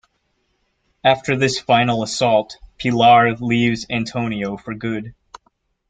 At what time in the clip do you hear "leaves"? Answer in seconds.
3.35-3.85